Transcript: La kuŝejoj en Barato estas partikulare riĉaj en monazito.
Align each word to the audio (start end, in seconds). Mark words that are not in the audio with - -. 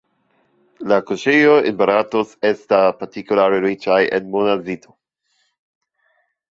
La 0.91 0.97
kuŝejoj 1.09 1.57
en 1.71 1.77
Barato 1.83 2.23
estas 2.51 2.97
partikulare 3.03 3.61
riĉaj 3.69 4.01
en 4.19 4.35
monazito. 4.37 5.01